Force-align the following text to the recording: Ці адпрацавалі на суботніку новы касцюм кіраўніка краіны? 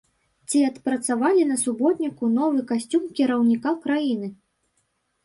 Ці 0.51 0.59
адпрацавалі 0.69 1.43
на 1.49 1.57
суботніку 1.63 2.29
новы 2.37 2.63
касцюм 2.71 3.03
кіраўніка 3.21 3.75
краіны? 3.85 4.31